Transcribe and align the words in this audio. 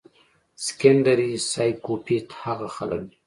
سيکنډري 0.65 1.31
سائکوپېت 1.51 2.27
هاغه 2.39 2.69
خلک 2.75 2.99
وي 3.07 3.15